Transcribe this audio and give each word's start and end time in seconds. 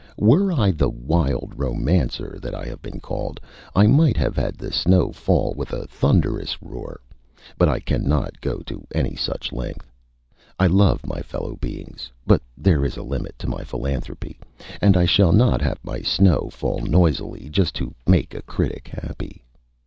Were 0.17 0.51
I 0.51 0.71
the 0.71 0.89
"wild 0.89 1.53
romancer" 1.55 2.39
that 2.41 2.55
I 2.55 2.65
have 2.65 2.81
been 2.81 2.99
called, 2.99 3.39
I 3.75 3.85
might 3.85 4.17
have 4.17 4.35
had 4.35 4.55
the 4.55 4.73
snow 4.73 5.11
fall 5.11 5.53
with 5.55 5.71
a 5.73 5.85
thunderous 5.85 6.59
roar, 6.59 7.01
but 7.55 7.69
I 7.69 7.79
cannot 7.79 8.41
go 8.41 8.61
to 8.61 8.87
any 8.95 9.13
such 9.15 9.51
length. 9.51 9.91
I 10.57 10.65
love 10.65 11.05
my 11.05 11.21
fellow 11.21 11.55
beings, 11.55 12.11
but 12.25 12.41
there 12.57 12.83
is 12.83 12.97
a 12.97 13.03
limit 13.03 13.37
to 13.37 13.47
my 13.47 13.63
philanthropy, 13.63 14.39
and 14.81 14.97
I 14.97 15.05
shall 15.05 15.33
not 15.33 15.61
have 15.61 15.77
my 15.83 16.01
snow 16.01 16.49
fall 16.51 16.79
noisily 16.81 17.49
just 17.51 17.75
to 17.75 17.93
make 18.07 18.33
a 18.33 18.41
critic 18.41 18.87
happy. 18.87 19.43